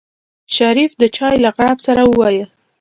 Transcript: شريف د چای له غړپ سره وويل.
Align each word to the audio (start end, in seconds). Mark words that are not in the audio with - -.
شريف 0.55 0.91
د 1.01 1.03
چای 1.15 1.35
له 1.43 1.49
غړپ 1.57 1.79
سره 1.87 2.01
وويل. 2.05 2.49